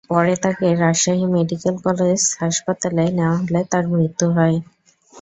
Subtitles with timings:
[0.09, 4.57] পরে তাঁকে Rajshahi medical college হাসপাতালে নেওয়া হলে তাঁর মৃত্যু হয়।